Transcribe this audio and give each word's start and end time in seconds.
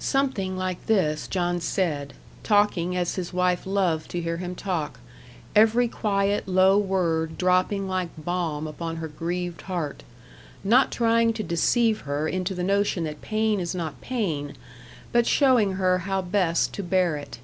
Something 0.00 0.56
like 0.58 0.86
this 0.86 1.28
John 1.28 1.60
said, 1.60 2.14
talking 2.42 2.96
as 2.96 3.14
his 3.14 3.32
wife 3.32 3.64
loved 3.64 4.10
to 4.10 4.20
hear 4.20 4.38
him 4.38 4.56
talk 4.56 4.98
every 5.54 5.86
quiet, 5.86 6.48
low 6.48 6.76
word 6.76 7.38
dropping 7.38 7.86
like 7.88 8.08
balm 8.18 8.66
upon 8.66 8.96
her 8.96 9.06
grieved 9.06 9.60
heart; 9.62 10.02
not 10.64 10.90
trying 10.90 11.32
to 11.34 11.44
deceive 11.44 12.00
her 12.00 12.26
into 12.26 12.56
the 12.56 12.64
notion 12.64 13.04
that 13.04 13.22
pain 13.22 13.60
is 13.60 13.72
not 13.72 14.00
pain, 14.00 14.56
but 15.12 15.28
showing 15.28 15.74
her 15.74 15.98
how 15.98 16.20
best 16.20 16.72
to 16.74 16.82
bear 16.82 17.14
it. 17.14 17.38